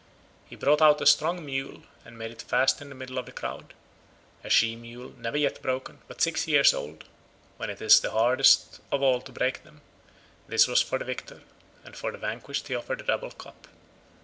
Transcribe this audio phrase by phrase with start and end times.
[0.49, 3.31] He brought out a strong mule, and made it fast in the middle of the
[3.31, 9.21] crowd—a she mule never yet broken, but six years old—when it is hardest of all
[9.21, 9.81] to break them:
[10.47, 11.43] this was for the victor,
[11.85, 13.67] and for the vanquished he offered a double cup.